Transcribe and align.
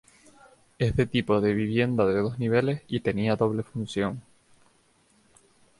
Es 0.79 0.95
de 0.95 1.05
tipo 1.05 1.41
de 1.41 1.53
vivienda 1.53 2.07
de 2.07 2.15
dos 2.21 2.39
niveles 2.39 2.81
y 2.87 3.01
tenía 3.01 3.35
doble 3.35 3.61
función. 3.61 4.23